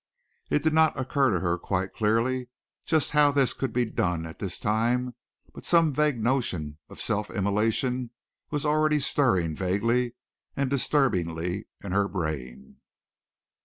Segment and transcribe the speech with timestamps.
[0.49, 2.47] It did not occur to her quite clearly
[2.87, 5.13] just how this could be done at this time
[5.53, 8.09] but some vague notion of self immolation
[8.49, 10.15] was already stirring vaguely
[10.57, 12.77] and disturbingly in her brain.